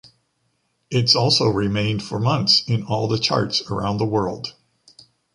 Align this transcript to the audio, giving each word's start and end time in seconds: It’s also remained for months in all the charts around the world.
It’s 0.89 1.15
also 1.15 1.45
remained 1.45 2.01
for 2.01 2.19
months 2.19 2.63
in 2.67 2.81
all 2.81 3.07
the 3.07 3.19
charts 3.19 3.61
around 3.69 3.97
the 3.99 4.05
world. 4.07 4.55